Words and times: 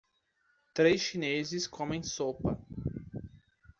três 0.73 0.99
chineses 0.99 1.67
comem 1.67 2.01
sopa. 2.01 2.57